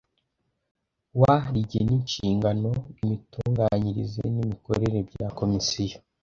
wa 1.21 1.35
rigena 1.53 1.93
inshingano 1.99 2.71
imitunganyirize 3.01 4.21
n 4.33 4.35
imikorere 4.43 4.97
bya 5.09 5.27
komisiyo 5.37 5.97